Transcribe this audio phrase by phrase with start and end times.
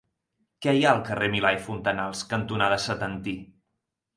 [0.65, 3.37] Què hi ha al carrer Milà i Fontanals cantonada Setantí?